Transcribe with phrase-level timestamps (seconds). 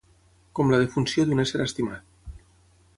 [0.59, 2.37] Com la defunció d'un ésser estimat.